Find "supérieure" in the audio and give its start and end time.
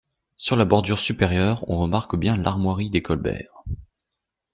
0.97-1.63